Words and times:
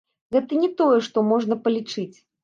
Гэта 0.35 0.55
не 0.61 0.69
тое, 0.79 0.95
што 1.07 1.23
можна 1.31 1.57
палічыць. 1.67 2.17